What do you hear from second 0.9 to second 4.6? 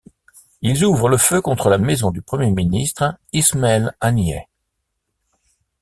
le feu contre la maison du Premier ministre Ismaël Haniyeh.